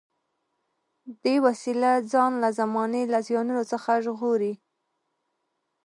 دې 1.23 1.35
وسیله 1.45 1.91
ځان 2.11 2.31
له 2.43 2.49
زمانې 2.59 3.01
له 3.13 3.19
زیانونو 3.27 3.63
څخه 3.71 3.91
ژغوري. 4.05 4.53